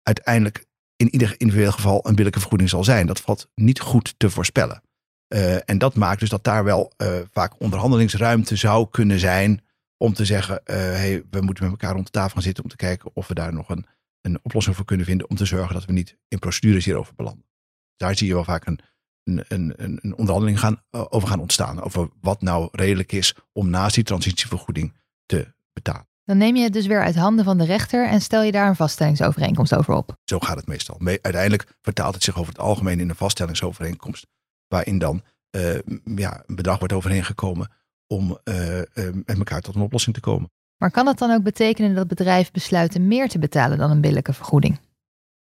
uiteindelijk 0.02 0.64
in 0.96 1.12
ieder 1.12 1.34
individueel 1.36 1.72
geval 1.72 2.06
een 2.08 2.14
billijke 2.14 2.40
vergoeding 2.40 2.70
zal 2.70 2.84
zijn. 2.84 3.06
Dat 3.06 3.20
valt 3.20 3.48
niet 3.54 3.80
goed 3.80 4.14
te 4.16 4.30
voorspellen. 4.30 4.82
Uh, 5.34 5.70
en 5.70 5.78
dat 5.78 5.94
maakt 5.94 6.20
dus 6.20 6.28
dat 6.28 6.44
daar 6.44 6.64
wel 6.64 6.92
vaak 7.32 7.60
onderhandelingsruimte 7.60 8.56
zou 8.56 8.86
kunnen 8.90 9.18
zijn 9.18 9.60
om 10.02 10.12
te 10.12 10.24
zeggen, 10.24 10.60
uh, 10.64 10.76
hey, 10.76 11.22
we 11.30 11.40
moeten 11.40 11.64
met 11.64 11.72
elkaar 11.72 11.92
rond 11.92 12.04
de 12.04 12.10
tafel 12.12 12.30
gaan 12.30 12.42
zitten 12.42 12.64
om 12.64 12.70
te 12.70 12.76
kijken 12.76 13.10
of 13.14 13.28
we 13.28 13.34
daar 13.34 13.52
nog 13.52 13.68
een, 13.68 13.86
een 14.20 14.38
oplossing 14.42 14.76
voor 14.76 14.84
kunnen 14.84 15.06
vinden 15.06 15.30
om 15.30 15.36
te 15.36 15.44
zorgen 15.44 15.74
dat 15.74 15.84
we 15.84 15.92
niet 15.92 16.16
in 16.28 16.38
procedures 16.38 16.84
hierover 16.84 17.14
belanden. 17.14 17.44
Daar 17.96 18.16
zie 18.16 18.26
je 18.26 18.34
wel 18.34 18.44
vaak 18.44 18.66
een, 18.66 18.80
een, 19.24 19.44
een, 19.48 19.98
een 20.02 20.16
onderhandeling 20.16 20.60
gaan, 20.60 20.82
over 20.90 21.28
gaan 21.28 21.40
ontstaan. 21.40 21.82
Over 21.82 22.08
wat 22.20 22.42
nou 22.42 22.68
redelijk 22.72 23.12
is 23.12 23.34
om 23.52 23.70
naast 23.70 23.94
die 23.94 24.04
transitievergoeding 24.04 24.96
te 25.26 25.54
betalen. 25.72 26.08
Dan 26.24 26.38
neem 26.38 26.56
je 26.56 26.62
het 26.62 26.72
dus 26.72 26.86
weer 26.86 27.02
uit 27.02 27.16
handen 27.16 27.44
van 27.44 27.58
de 27.58 27.64
rechter 27.64 28.08
en 28.08 28.20
stel 28.20 28.42
je 28.42 28.52
daar 28.52 28.68
een 28.68 28.76
vaststellingsovereenkomst 28.76 29.74
over 29.74 29.94
op. 29.94 30.16
Zo 30.24 30.38
gaat 30.38 30.56
het 30.56 30.66
meestal. 30.66 31.00
Uiteindelijk 31.04 31.76
vertaalt 31.80 32.14
het 32.14 32.24
zich 32.24 32.38
over 32.38 32.52
het 32.52 32.62
algemeen 32.62 33.00
in 33.00 33.08
een 33.08 33.16
vaststellingsovereenkomst. 33.16 34.26
Waarin 34.68 34.98
dan 34.98 35.22
uh, 35.56 35.78
ja, 36.04 36.42
een 36.46 36.54
bedrag 36.54 36.78
wordt 36.78 36.94
overeengekomen 36.94 37.70
om 38.12 38.38
uh, 38.44 38.78
uh, 38.78 38.84
met 39.24 39.38
elkaar 39.38 39.60
tot 39.60 39.74
een 39.74 39.80
oplossing 39.80 40.14
te 40.14 40.20
komen. 40.20 40.50
Maar 40.76 40.90
kan 40.90 41.04
dat 41.04 41.18
dan 41.18 41.30
ook 41.30 41.42
betekenen 41.42 41.94
dat 41.94 42.08
bedrijven 42.08 42.52
besluiten 42.52 43.08
meer 43.08 43.28
te 43.28 43.38
betalen 43.38 43.78
dan 43.78 43.90
een 43.90 44.00
billijke 44.00 44.32
vergoeding? 44.32 44.80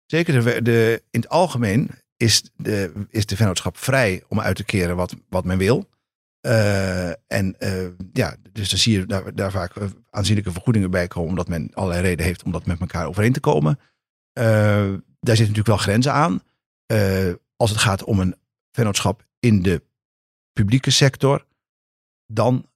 Zeker, 0.06 0.44
de, 0.44 0.62
de, 0.62 1.02
in 1.10 1.20
het 1.20 1.28
algemeen 1.28 1.90
is 2.16 2.50
de, 2.56 3.06
is 3.10 3.26
de 3.26 3.36
vennootschap 3.36 3.76
vrij 3.76 4.22
om 4.28 4.40
uit 4.40 4.56
te 4.56 4.64
keren 4.64 4.96
wat, 4.96 5.14
wat 5.28 5.44
men 5.44 5.58
wil. 5.58 5.88
Uh, 6.46 7.08
en 7.08 7.56
uh, 7.58 7.88
ja, 8.12 8.36
dus 8.52 8.70
dan 8.70 8.78
zie 8.78 8.98
je 8.98 9.06
daar, 9.06 9.34
daar, 9.34 9.50
vaak 9.50 9.72
aanzienlijke 10.10 10.52
vergoedingen 10.52 10.90
bij 10.90 11.06
komen, 11.08 11.28
omdat 11.28 11.48
men 11.48 11.70
allerlei 11.74 12.02
reden 12.02 12.24
heeft 12.24 12.42
om 12.42 12.52
dat 12.52 12.66
met 12.66 12.80
elkaar 12.80 13.06
overeen 13.06 13.32
te 13.32 13.40
komen. 13.40 13.78
Uh, 13.78 14.44
daar 15.20 15.36
zitten 15.36 15.54
natuurlijk 15.54 15.66
wel 15.66 15.76
grenzen 15.76 16.12
aan. 16.12 16.40
als 17.56 17.70
het 17.70 17.78
gaat 17.78 18.04
om 18.04 18.20
een 18.20 18.36
vennootschap 18.70 19.26
in 19.38 19.62
de 19.62 19.82
publieke 20.52 20.90
sector, 20.90 21.46
dan 22.26 22.66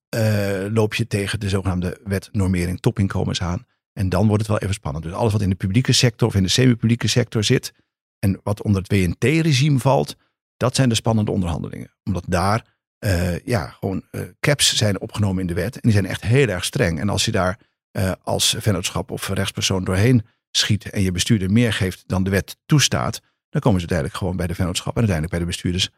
loop 0.71 0.95
je 0.95 1.07
tegen 1.07 1.41
de 1.41 1.49
zogenaamde 1.49 2.01
wet 2.05 2.29
normering 2.33 2.81
topinkomens 2.81 3.43
aan. 3.43 3.67
En 3.93 4.09
dan 4.09 4.27
wordt 4.27 4.43
het 4.43 4.51
wel 4.51 4.59
even 4.61 4.75
spannend. 4.75 5.05
Dus 5.05 5.15
alles 5.15 5.33
wat 5.33 5.43
in 5.43 5.51
de 5.51 5.55
publieke 5.55 5.93
sector 5.93 6.29
of 6.29 6.35
in 6.35 6.43
de 6.43 6.49
semi-publieke 6.49 7.09
sector 7.09 7.45
zit 7.45 7.73
en 8.19 8.41
wat 8.43 8.63
onder 8.63 8.83
het 8.83 8.93
WNT-regime 8.93 9.79
valt, 9.79 10.17
dat 10.57 10.75
zijn 10.75 10.89
de 10.89 10.95
spannende 10.95 11.31
onderhandelingen. 11.31 11.95
Omdat 12.05 12.25
daar 12.29 12.65
uh, 13.05 13.39
ja, 13.39 13.67
gewoon 13.67 14.03
uh, 14.11 14.23
caps 14.41 14.77
zijn 14.77 15.01
opgenomen 15.01 15.41
in 15.41 15.47
de 15.47 15.55
wet. 15.55 15.75
En 15.75 15.81
die 15.83 15.93
zijn 15.93 16.07
echt 16.07 16.23
heel 16.23 16.49
erg 16.49 16.65
streng. 16.65 17.01
En 17.01 17.09
als 17.09 17.25
je 17.25 17.31
daar 17.31 17.59
als 18.23 18.55
vennootschap 18.59 19.11
of 19.11 19.29
rechtspersoon 19.29 19.85
doorheen 19.85 20.23
schiet 20.51 20.91
en 20.91 21.03
je 21.03 21.13
bestuurder 21.13 21.51
meer 21.51 21.73
geeft 21.73 22.03
dan 22.07 22.25
de 22.25 22.31
wet 22.31 22.57
toestaat, 22.67 23.21
dan 23.49 23.61
komen 23.61 23.81
ze 23.81 23.87
uiteindelijk 23.87 24.19
gewoon 24.19 24.37
bij 24.37 24.47
de 24.47 24.55
vennootschap 24.55 24.93
en 24.93 24.99
uiteindelijk 24.99 25.37
bij 25.37 25.47
de 25.47 25.51
bestuurders 25.53 25.91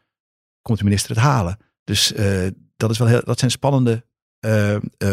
komt 0.61 0.77
de 0.77 0.83
minister 0.83 1.09
het 1.09 1.19
halen. 1.19 1.57
Dus 1.83 2.13
dat, 2.87 2.91
is 2.91 2.97
wel 2.97 3.07
heel, 3.07 3.21
dat 3.23 3.39
zijn 3.39 3.51
spannende 3.51 4.03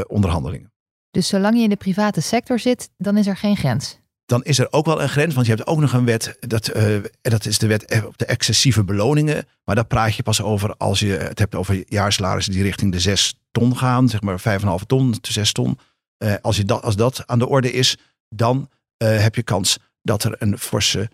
onderhandelingen. 0.06 0.72
Dus 1.10 1.28
zolang 1.28 1.56
je 1.56 1.62
in 1.62 1.68
de 1.68 1.76
private 1.76 2.20
sector 2.20 2.58
zit, 2.58 2.90
dan 2.96 3.16
is 3.16 3.26
er 3.26 3.36
geen 3.36 3.56
grens 3.56 4.00
dan 4.30 4.44
is 4.44 4.58
er 4.58 4.66
ook 4.70 4.86
wel 4.86 5.02
een 5.02 5.08
grens. 5.08 5.34
Want 5.34 5.46
je 5.46 5.54
hebt 5.54 5.66
ook 5.66 5.80
nog 5.80 5.92
een 5.92 6.04
wet, 6.04 6.36
dat, 6.40 6.76
uh, 6.76 6.98
dat 7.20 7.46
is 7.46 7.58
de 7.58 7.66
wet 7.66 8.04
op 8.06 8.18
de 8.18 8.24
excessieve 8.24 8.84
beloningen. 8.84 9.46
Maar 9.64 9.74
daar 9.74 9.84
praat 9.84 10.14
je 10.14 10.22
pas 10.22 10.42
over 10.42 10.76
als 10.76 11.00
je 11.00 11.12
het 11.12 11.38
hebt 11.38 11.54
over 11.54 11.82
jaarsalarissen 11.86 12.52
die 12.52 12.62
richting 12.62 12.92
de 12.92 13.00
6 13.00 13.34
ton 13.50 13.76
gaan. 13.76 14.08
Zeg 14.08 14.20
maar 14.20 14.60
5,5 14.80 14.86
ton 14.86 15.10
tot 15.10 15.32
6 15.32 15.52
ton. 15.52 15.78
Uh, 16.24 16.34
als, 16.40 16.56
je 16.56 16.64
dat, 16.64 16.82
als 16.82 16.96
dat 16.96 17.22
aan 17.26 17.38
de 17.38 17.48
orde 17.48 17.72
is, 17.72 17.96
dan 18.28 18.68
uh, 19.02 19.18
heb 19.22 19.34
je 19.34 19.42
kans 19.42 19.78
dat 20.02 20.24
er 20.24 20.36
een 20.38 20.58
forse 20.58 21.10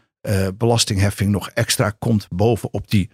belastingheffing 0.54 1.30
nog 1.30 1.50
extra 1.50 1.90
komt 1.90 2.26
bovenop 2.30 2.90
die 2.90 3.10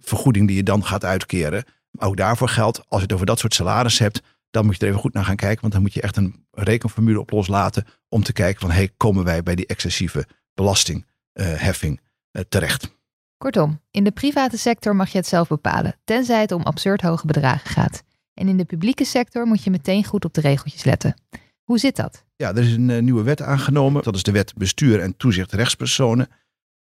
vergoeding 0.00 0.46
die 0.46 0.56
je 0.56 0.62
dan 0.62 0.84
gaat 0.84 1.04
uitkeren. 1.04 1.64
Ook 1.98 2.16
daarvoor 2.16 2.48
geldt, 2.48 2.78
als 2.88 3.00
je 3.00 3.06
het 3.06 3.12
over 3.12 3.26
dat 3.26 3.38
soort 3.38 3.54
salaris 3.54 3.98
hebt, 3.98 4.22
dan 4.50 4.64
moet 4.64 4.74
je 4.74 4.80
er 4.80 4.88
even 4.88 5.00
goed 5.00 5.12
naar 5.12 5.24
gaan 5.24 5.36
kijken. 5.36 5.60
Want 5.60 5.72
dan 5.72 5.82
moet 5.82 5.94
je 5.94 6.00
echt 6.00 6.16
een 6.16 6.46
rekenformule 6.50 7.20
op 7.20 7.30
loslaten 7.30 7.86
om 8.08 8.22
te 8.22 8.32
kijken 8.32 8.60
van 8.60 8.70
hey, 8.70 8.90
komen 8.96 9.24
wij 9.24 9.42
bij 9.42 9.54
die 9.54 9.66
excessieve 9.66 10.26
belastingheffing 10.54 12.00
uh, 12.32 12.42
terecht. 12.48 12.98
Kortom, 13.36 13.80
in 13.90 14.04
de 14.04 14.10
private 14.10 14.58
sector 14.58 14.96
mag 14.96 15.10
je 15.10 15.18
het 15.18 15.26
zelf 15.26 15.48
bepalen, 15.48 15.96
tenzij 16.04 16.40
het 16.40 16.52
om 16.52 16.62
absurd 16.62 17.00
hoge 17.00 17.26
bedragen 17.26 17.70
gaat. 17.70 18.02
En 18.34 18.48
in 18.48 18.56
de 18.56 18.64
publieke 18.64 19.04
sector 19.04 19.46
moet 19.46 19.64
je 19.64 19.70
meteen 19.70 20.04
goed 20.04 20.24
op 20.24 20.34
de 20.34 20.40
regeltjes 20.40 20.84
letten. 20.84 21.14
Hoe 21.62 21.78
zit 21.78 21.96
dat? 21.96 22.24
Ja, 22.36 22.48
er 22.48 22.62
is 22.62 22.72
een 22.72 22.88
uh, 22.88 23.02
nieuwe 23.02 23.22
wet 23.22 23.42
aangenomen. 23.42 24.02
Dat 24.02 24.14
is 24.14 24.22
de 24.22 24.32
wet 24.32 24.54
bestuur 24.54 25.00
en 25.00 25.16
toezicht 25.16 25.52
rechtspersonen. 25.52 26.28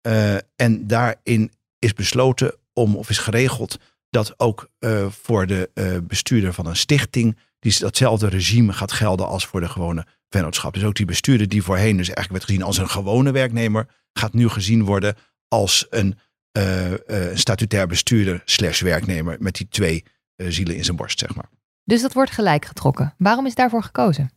Uh, 0.06 0.34
en 0.34 0.86
daarin 0.86 1.52
is 1.78 1.92
besloten 1.92 2.54
om, 2.72 2.96
of 2.96 3.10
is 3.10 3.18
geregeld, 3.18 3.78
dat 4.14 4.34
ook 4.36 4.70
uh, 4.80 5.06
voor 5.10 5.46
de 5.46 5.70
bestuurder 6.06 6.52
van 6.52 6.66
een 6.66 6.76
stichting 6.76 7.38
die 7.58 7.78
datzelfde 7.78 8.28
regime 8.28 8.72
gaat 8.72 8.92
gelden 8.92 9.26
als 9.26 9.46
voor 9.46 9.60
de 9.60 9.68
gewone 9.68 10.06
vennootschap. 10.28 10.74
Dus 10.74 10.84
ook 10.84 10.94
die 10.94 11.06
bestuurder 11.06 11.48
die 11.48 11.62
voorheen 11.62 11.96
dus 11.96 12.06
eigenlijk 12.06 12.30
werd 12.30 12.44
gezien 12.44 12.62
als 12.62 12.78
een 12.78 12.88
gewone 12.88 13.32
werknemer, 13.32 13.88
gaat 14.12 14.32
nu 14.32 14.48
gezien 14.48 14.84
worden 14.84 15.14
als 15.48 15.86
een 15.90 16.18
uh, 16.58 16.90
uh, 16.90 16.96
statutair 17.34 17.86
bestuurder 17.86 18.42
slash 18.44 18.80
werknemer 18.80 19.36
met 19.40 19.54
die 19.54 19.68
twee 19.68 20.04
zielen 20.36 20.76
in 20.76 20.84
zijn 20.84 20.96
borst, 20.96 21.18
zeg 21.18 21.34
maar. 21.34 21.48
Dus 21.84 22.02
dat 22.02 22.12
wordt 22.12 22.30
gelijk 22.30 22.64
getrokken. 22.64 23.14
Waarom 23.18 23.46
is 23.46 23.54
daarvoor 23.54 23.82
gekozen? 23.82 24.30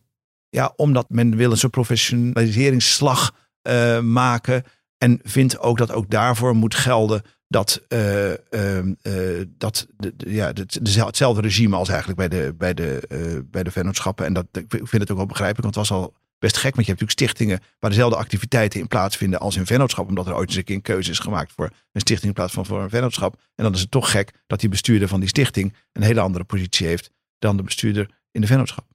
Ja, 0.48 0.72
omdat 0.76 1.06
men 1.08 1.36
wil 1.36 1.50
een 1.50 1.56
soort 1.56 1.72
professionaliseringsslag 1.72 3.34
maken 4.02 4.64
en 4.98 5.20
vindt 5.22 5.58
ook 5.58 5.78
dat 5.78 5.92
ook 5.92 6.10
daarvoor 6.10 6.54
moet 6.54 6.74
gelden 6.74 7.22
dat, 7.48 7.82
uh, 7.88 8.30
uh, 8.30 9.44
dat 9.48 9.86
de, 9.96 10.14
ja, 10.26 10.52
hetzelfde 11.04 11.40
regime 11.40 11.76
als 11.76 11.88
eigenlijk 11.88 12.18
bij 12.18 12.28
de, 12.28 12.54
bij 12.54 12.74
de, 12.74 13.02
uh, 13.08 13.40
bij 13.44 13.62
de 13.62 13.70
vennootschappen. 13.70 14.26
En 14.26 14.32
dat, 14.32 14.46
ik 14.52 14.66
vind 14.68 15.02
het 15.02 15.10
ook 15.10 15.16
wel 15.16 15.26
begrijpelijk, 15.26 15.74
want 15.74 15.74
het 15.74 15.88
was 15.88 15.98
al 15.98 16.14
best 16.38 16.56
gek. 16.56 16.74
Want 16.74 16.86
je 16.86 16.92
hebt 16.92 17.00
natuurlijk 17.00 17.32
stichtingen 17.32 17.60
waar 17.78 17.90
dezelfde 17.90 18.16
activiteiten 18.16 18.80
in 18.80 18.88
plaatsvinden 18.88 19.40
als 19.40 19.56
in 19.56 19.66
vennootschap. 19.66 20.08
Omdat 20.08 20.26
er 20.26 20.34
ooit 20.34 20.48
eens 20.48 20.56
een 20.56 20.64
keer 20.64 20.74
een 20.74 20.82
keuze 20.82 21.10
is 21.10 21.18
gemaakt 21.18 21.52
voor 21.52 21.70
een 21.92 22.00
stichting 22.00 22.28
in 22.28 22.32
plaats 22.32 22.52
van 22.52 22.66
voor 22.66 22.82
een 22.82 22.90
vennootschap. 22.90 23.34
En 23.54 23.64
dan 23.64 23.74
is 23.74 23.80
het 23.80 23.90
toch 23.90 24.10
gek 24.10 24.32
dat 24.46 24.60
die 24.60 24.68
bestuurder 24.68 25.08
van 25.08 25.20
die 25.20 25.28
stichting 25.28 25.74
een 25.92 26.02
hele 26.02 26.20
andere 26.20 26.44
positie 26.44 26.86
heeft 26.86 27.10
dan 27.38 27.56
de 27.56 27.62
bestuurder 27.62 28.10
in 28.30 28.40
de 28.40 28.46
vennootschap. 28.46 28.86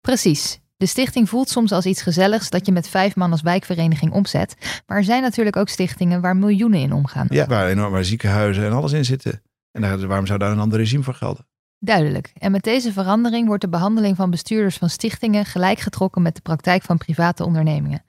Precies. 0.00 0.60
De 0.80 0.86
stichting 0.86 1.28
voelt 1.28 1.48
soms 1.48 1.72
als 1.72 1.86
iets 1.86 2.02
gezelligs 2.02 2.50
dat 2.50 2.66
je 2.66 2.72
met 2.72 2.88
vijf 2.88 3.16
man 3.16 3.30
als 3.30 3.42
wijkvereniging 3.42 4.12
omzet. 4.12 4.54
Maar 4.86 4.96
er 4.96 5.04
zijn 5.04 5.22
natuurlijk 5.22 5.56
ook 5.56 5.68
stichtingen 5.68 6.20
waar 6.20 6.36
miljoenen 6.36 6.80
in 6.80 6.92
omgaan. 6.92 7.26
Ja, 7.30 7.46
waar 7.46 7.68
enorm 7.68 8.04
ziekenhuizen 8.04 8.64
en 8.64 8.72
alles 8.72 8.92
in 8.92 9.04
zitten. 9.04 9.42
En 9.72 9.80
daar, 9.80 10.06
waarom 10.06 10.26
zou 10.26 10.38
daar 10.38 10.50
een 10.50 10.58
ander 10.58 10.78
regime 10.78 11.02
voor 11.02 11.14
gelden? 11.14 11.46
Duidelijk. 11.78 12.32
En 12.38 12.50
met 12.50 12.62
deze 12.62 12.92
verandering 12.92 13.46
wordt 13.46 13.62
de 13.62 13.68
behandeling 13.68 14.16
van 14.16 14.30
bestuurders 14.30 14.76
van 14.76 14.90
stichtingen 14.90 15.44
gelijk 15.44 15.78
getrokken 15.78 16.22
met 16.22 16.34
de 16.34 16.40
praktijk 16.40 16.82
van 16.82 16.98
private 16.98 17.44
ondernemingen. 17.44 18.02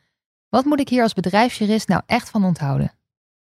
Wat 0.50 0.66
moet 0.66 0.80
ik 0.80 0.90
hier 0.90 1.04
als 1.04 1.14
bedrijfsjurist 1.14 1.88
nou 1.88 2.02
echt 2.06 2.30
van 2.30 2.44
onthouden? 2.44 2.92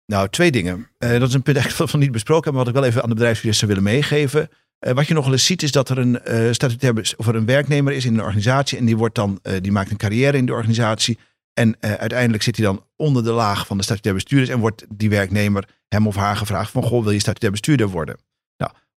Nou, 0.06 0.28
twee 0.28 0.50
dingen. 0.50 0.88
Uh, 0.98 1.10
dat 1.10 1.28
is 1.28 1.34
een 1.34 1.42
punt 1.42 1.56
echt 1.56 1.72
van 1.90 2.00
niet 2.00 2.12
besproken, 2.12 2.50
maar 2.50 2.64
wat 2.64 2.68
ik 2.68 2.80
wel 2.80 2.88
even 2.88 3.02
aan 3.02 3.08
de 3.08 3.14
bedrijfsjuristen 3.14 3.68
willen 3.68 3.82
meegeven. 3.82 4.48
Uh, 4.86 4.92
wat 4.92 5.06
je 5.06 5.14
nog 5.14 5.24
wel 5.24 5.32
eens 5.32 5.46
ziet 5.46 5.62
is 5.62 5.72
dat 5.72 5.88
er 5.88 5.98
een 5.98 6.20
uh, 6.28 6.52
statutair 6.52 7.14
of 7.16 7.26
er 7.26 7.34
een 7.34 7.46
werknemer 7.46 7.92
is 7.92 8.04
in 8.04 8.14
een 8.14 8.22
organisatie 8.22 8.78
en 8.78 8.84
die 8.84 8.96
wordt 8.96 9.14
dan, 9.14 9.40
die 9.60 9.72
maakt 9.72 9.90
een 9.90 9.96
carrière 9.96 10.36
in 10.36 10.46
de 10.46 10.52
organisatie. 10.52 11.18
En 11.52 11.76
uiteindelijk 11.80 12.42
zit 12.42 12.56
hij 12.56 12.64
dan 12.64 12.84
onder 12.96 13.24
de 13.24 13.30
laag 13.30 13.66
van 13.66 13.76
de 13.76 13.82
statutair 13.82 14.14
bestuurders 14.14 14.50
en 14.50 14.58
wordt 14.58 14.84
die 14.88 15.10
werknemer 15.10 15.68
hem 15.88 16.06
of 16.06 16.16
haar 16.16 16.36
gevraagd 16.36 16.70
van 16.70 16.82
goh, 16.82 17.02
wil 17.02 17.12
je 17.12 17.18
statutair 17.18 17.52
bestuurder 17.52 17.88
worden? 17.88 18.16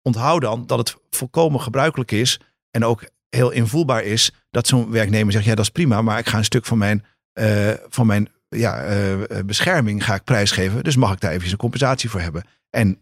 onthoud 0.02 0.42
dan 0.42 0.68
dat 0.68 0.78
het 0.78 0.96
volkomen 1.10 1.62
gebruikelijk 1.62 2.12
is 2.12 2.40
en 2.72 2.86
ook 2.86 3.10
heel 3.30 3.52
invoelbaar 3.52 4.04
is 4.04 4.32
dat 4.50 4.68
zo'n 4.68 4.92
werknemer 4.92 5.32
zegt, 5.32 5.46
ja 5.46 5.56
dat 5.56 5.66
is 5.66 5.72
prima, 5.72 6.02
maar 6.02 6.20
ik 6.20 6.28
ga 6.28 6.38
een 6.38 6.44
stuk 6.44 6.66
van 6.66 6.78
mijn, 6.78 7.06
van 7.90 8.08
mijn 8.08 8.30
ja, 8.48 8.86
bescherming 9.46 10.06
ga 10.06 10.16
ik 10.16 10.24
prijsgeven, 10.24 10.84
dus 10.84 10.96
mag 10.96 11.14
ik 11.14 11.20
daar 11.20 11.32
even 11.32 11.52
een 11.52 11.58
compensatie 11.58 12.10
voor 12.10 12.22
hebben. 12.22 12.44
En 12.70 13.02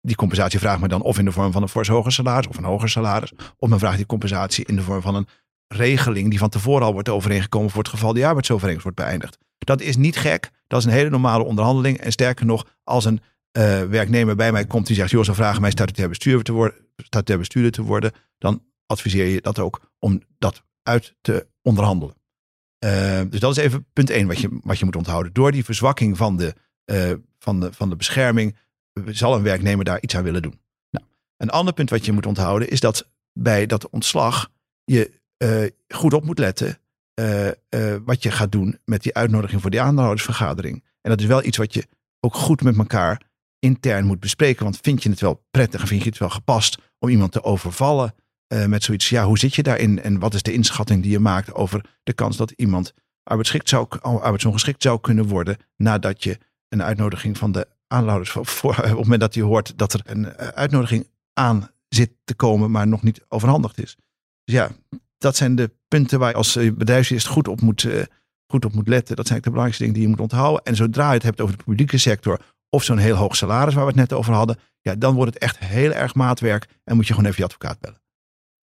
die 0.00 0.16
compensatie 0.16 0.58
vraagt 0.58 0.80
me 0.80 0.88
dan 0.88 1.02
of 1.02 1.18
in 1.18 1.24
de 1.24 1.32
vorm 1.32 1.52
van 1.52 1.62
een 1.62 1.68
fors 1.68 1.88
hoger 1.88 2.12
salaris 2.12 2.46
of 2.46 2.56
een 2.56 2.64
hoger 2.64 2.88
salaris, 2.88 3.32
of 3.56 3.68
men 3.68 3.78
vraagt 3.78 3.96
die 3.96 4.06
compensatie 4.06 4.64
in 4.64 4.76
de 4.76 4.82
vorm 4.82 5.02
van 5.02 5.14
een 5.14 5.26
regeling 5.66 6.30
die 6.30 6.38
van 6.38 6.48
tevoren 6.48 6.86
al 6.86 6.92
wordt 6.92 7.08
overeengekomen 7.08 7.70
voor 7.70 7.82
het 7.82 7.90
geval 7.90 8.12
die 8.12 8.26
arbeidsovereenkomst 8.26 8.96
wordt 8.96 9.08
beëindigd. 9.08 9.38
Dat 9.58 9.80
is 9.80 9.96
niet 9.96 10.16
gek, 10.16 10.50
dat 10.66 10.78
is 10.78 10.84
een 10.84 10.92
hele 10.92 11.10
normale 11.10 11.44
onderhandeling 11.44 11.98
en 11.98 12.12
sterker 12.12 12.46
nog, 12.46 12.66
als 12.84 13.04
een 13.04 13.20
uh, 13.58 13.82
werknemer 13.82 14.36
bij 14.36 14.52
mij 14.52 14.66
komt 14.66 14.86
die 14.86 14.96
zegt: 14.96 15.10
Joh, 15.10 15.24
ze 15.24 15.34
vragen 15.34 15.60
mij 15.60 15.70
statutair 15.70 16.08
bestuurder 16.08 16.44
te 16.44 16.52
worden, 16.52 16.78
statutair 16.96 17.38
bestuurder 17.38 17.72
te 17.72 17.82
worden, 17.82 18.12
dan 18.38 18.62
adviseer 18.86 19.26
je 19.26 19.40
dat 19.40 19.58
ook 19.58 19.80
om 19.98 20.22
dat 20.38 20.62
uit 20.82 21.14
te 21.20 21.46
onderhandelen. 21.62 22.14
Uh, 22.84 23.20
dus 23.28 23.40
dat 23.40 23.56
is 23.56 23.62
even 23.62 23.86
punt 23.92 24.10
1 24.10 24.26
wat 24.26 24.38
je, 24.38 24.58
wat 24.62 24.78
je 24.78 24.84
moet 24.84 24.96
onthouden. 24.96 25.32
Door 25.32 25.52
die 25.52 25.64
verzwakking 25.64 26.16
van 26.16 26.36
de, 26.36 26.54
uh, 26.92 27.12
van, 27.38 27.60
de, 27.60 27.72
van 27.72 27.88
de 27.88 27.96
bescherming 27.96 28.56
zal 29.06 29.34
een 29.34 29.42
werknemer 29.42 29.84
daar 29.84 30.00
iets 30.00 30.16
aan 30.16 30.22
willen 30.22 30.42
doen. 30.42 30.60
Nou, 30.90 31.06
een 31.36 31.50
ander 31.50 31.74
punt 31.74 31.90
wat 31.90 32.04
je 32.04 32.12
moet 32.12 32.26
onthouden 32.26 32.70
is 32.70 32.80
dat 32.80 33.10
bij 33.32 33.66
dat 33.66 33.90
ontslag 33.90 34.50
je 34.84 35.20
goed 35.88 36.14
op 36.14 36.24
moet 36.24 36.38
letten 36.38 36.78
wat 38.04 38.22
je 38.22 38.30
gaat 38.30 38.52
doen 38.52 38.78
met 38.84 39.02
die 39.02 39.14
uitnodiging 39.14 39.60
voor 39.60 39.70
die 39.70 39.80
aandeelhoudersvergadering. 39.80 40.84
En 41.00 41.10
dat 41.10 41.20
is 41.20 41.26
wel 41.26 41.44
iets 41.44 41.56
wat 41.56 41.74
je 41.74 41.86
ook 42.20 42.34
goed 42.34 42.62
met 42.62 42.76
elkaar 42.76 43.22
intern 43.58 44.06
moet 44.06 44.20
bespreken. 44.20 44.64
Want 44.64 44.78
vind 44.82 45.02
je 45.02 45.10
het 45.10 45.20
wel 45.20 45.46
prettig 45.50 45.80
en 45.80 45.86
vind 45.86 46.02
je 46.02 46.08
het 46.08 46.18
wel 46.18 46.30
gepast 46.30 46.78
om 46.98 47.08
iemand 47.08 47.32
te 47.32 47.42
overvallen 47.42 48.14
met 48.66 48.82
zoiets? 48.82 49.08
Ja, 49.08 49.24
hoe 49.24 49.38
zit 49.38 49.54
je 49.54 49.62
daarin 49.62 50.02
en 50.02 50.18
wat 50.18 50.34
is 50.34 50.42
de 50.42 50.52
inschatting 50.52 51.02
die 51.02 51.10
je 51.10 51.18
maakt 51.18 51.54
over 51.54 51.84
de 52.02 52.12
kans 52.12 52.36
dat 52.36 52.50
iemand 52.50 52.92
zou, 53.62 53.86
arbeidsongeschikt 54.00 54.82
zou 54.82 55.00
kunnen 55.00 55.26
worden 55.26 55.56
nadat 55.76 56.24
je 56.24 56.38
een 56.68 56.82
uitnodiging 56.82 57.38
van 57.38 57.52
de 57.52 57.68
aanhouders, 57.90 58.30
voor, 58.30 58.70
op 58.70 58.84
het 58.84 58.94
moment 58.94 59.20
dat 59.20 59.34
hij 59.34 59.42
hoort 59.42 59.78
dat 59.78 59.92
er 59.92 60.00
een 60.04 60.34
eh, 60.34 60.48
uitnodiging 60.48 61.06
aan 61.32 61.70
zit 61.88 62.10
te 62.24 62.34
komen, 62.34 62.70
maar 62.70 62.88
nog 62.88 63.02
niet 63.02 63.24
overhandigd 63.28 63.78
is. 63.78 63.96
Dus 64.44 64.54
ja, 64.54 64.70
dat 65.18 65.36
zijn 65.36 65.54
de 65.54 65.70
punten 65.88 66.18
waar 66.18 66.30
je 66.30 66.36
als 66.36 66.56
eh, 66.56 66.72
bedrijfsjurist 66.72 67.26
goed 67.26 67.48
op 67.48 67.60
moet, 67.60 67.86
goed 68.46 68.64
op 68.64 68.72
moet 68.72 68.88
letten. 68.88 69.16
Dat 69.16 69.26
zijn 69.26 69.38
de 69.38 69.50
belangrijkste 69.50 69.82
dingen 69.84 69.98
die 69.98 70.08
je 70.08 70.16
moet 70.16 70.32
onthouden. 70.32 70.64
En 70.64 70.76
zodra 70.76 71.08
je 71.08 71.14
het 71.14 71.22
hebt 71.22 71.40
over 71.40 71.56
de 71.56 71.64
publieke 71.64 71.98
sector 71.98 72.40
of 72.70 72.84
zo'n 72.84 72.98
heel 72.98 73.16
hoog 73.16 73.36
salaris 73.36 73.74
waar 73.74 73.84
we 73.84 73.90
het 73.90 73.98
net 74.00 74.12
over 74.12 74.32
hadden, 74.32 74.58
ja, 74.80 74.94
dan 74.94 75.14
wordt 75.14 75.34
het 75.34 75.42
echt 75.42 75.58
heel 75.58 75.92
erg 75.92 76.14
maatwerk 76.14 76.68
en 76.84 76.96
moet 76.96 77.06
je 77.06 77.14
gewoon 77.14 77.28
even 77.28 77.42
je 77.42 77.48
advocaat 77.48 77.80
bellen. 77.80 78.00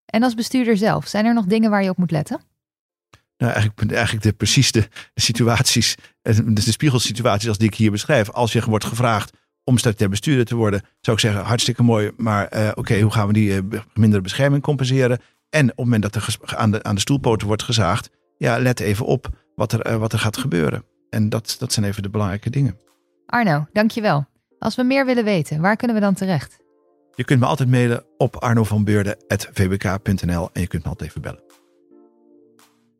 En 0.05 0.23
als 0.23 0.33
bestuurder 0.33 0.77
zelf, 0.77 1.07
zijn 1.07 1.25
er 1.25 1.33
nog 1.33 1.45
dingen 1.45 1.69
waar 1.69 1.83
je 1.83 1.89
op 1.89 1.97
moet 1.97 2.11
letten? 2.11 2.41
Nou, 3.37 3.53
eigenlijk, 3.53 3.91
eigenlijk 3.91 4.23
de, 4.23 4.33
precies 4.33 4.71
de, 4.71 4.87
de 5.13 5.21
situaties, 5.21 5.95
de, 6.21 6.53
de 6.53 6.61
spiegelsituaties 6.61 7.47
als 7.47 7.57
die 7.57 7.67
ik 7.67 7.75
hier 7.75 7.91
beschrijf. 7.91 8.29
Als 8.29 8.53
je 8.53 8.65
wordt 8.65 8.85
gevraagd 8.85 9.31
om 9.63 9.77
statutair 9.77 10.09
bestuurder 10.09 10.45
te 10.45 10.55
worden, 10.55 10.81
zou 11.01 11.17
ik 11.17 11.23
zeggen, 11.23 11.43
hartstikke 11.43 11.83
mooi, 11.83 12.11
maar 12.17 12.57
uh, 12.57 12.69
oké, 12.73 12.99
hoe 12.99 13.11
gaan 13.11 13.27
we 13.27 13.33
die 13.33 13.49
uh, 13.49 13.59
mindere 13.93 14.21
bescherming 14.21 14.63
compenseren? 14.63 15.19
En 15.49 15.63
op 15.63 15.67
het 15.67 15.77
moment 15.77 16.01
dat 16.01 16.15
er 16.15 16.35
aan 16.45 16.71
de, 16.71 16.83
aan 16.83 16.95
de 16.95 17.01
stoelpoten 17.01 17.47
wordt 17.47 17.63
gezaagd, 17.63 18.09
ja, 18.37 18.59
let 18.59 18.79
even 18.79 19.05
op 19.05 19.29
wat 19.55 19.71
er, 19.71 19.91
uh, 19.91 19.95
wat 19.95 20.13
er 20.13 20.19
gaat 20.19 20.37
gebeuren. 20.37 20.83
En 21.09 21.29
dat, 21.29 21.55
dat 21.59 21.73
zijn 21.73 21.85
even 21.85 22.03
de 22.03 22.09
belangrijke 22.09 22.49
dingen. 22.49 22.77
Arno, 23.25 23.67
dankjewel. 23.73 24.25
Als 24.59 24.75
we 24.75 24.83
meer 24.83 25.05
willen 25.05 25.23
weten, 25.23 25.61
waar 25.61 25.75
kunnen 25.75 25.95
we 25.95 26.01
dan 26.01 26.13
terecht? 26.13 26.59
Je 27.15 27.23
kunt 27.23 27.39
me 27.39 27.45
altijd 27.45 27.69
mailen 27.69 28.03
op 28.17 28.35
arnovanbeurden.vbk.nl 28.35 30.49
en 30.53 30.61
je 30.61 30.67
kunt 30.67 30.83
me 30.83 30.89
altijd 30.89 31.09
even 31.09 31.21
bellen. 31.21 31.46